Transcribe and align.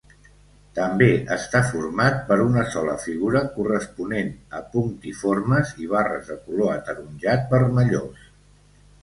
També 0.77 1.09
està 1.33 1.59
format 1.73 2.17
per 2.29 2.37
una 2.45 2.63
sola 2.75 2.95
figura 3.03 3.43
corresponent 3.59 4.33
a 4.61 4.63
punctiformes 4.77 5.75
i 5.85 5.91
barres 5.93 6.33
de 6.33 6.41
color 6.49 6.75
ataronjat-vermellós. 6.79 8.27